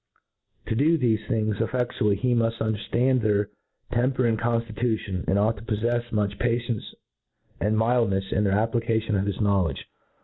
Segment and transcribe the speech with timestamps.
[0.65, 3.51] To do thcfe tilings ;effcaually, he muft imderftand their
[3.93, 6.95] tern * per and conftitutjon, and ought to poffcfs much patience
[7.59, 8.43] and mildnefs in.
[8.45, 9.85] the application of his knowledge.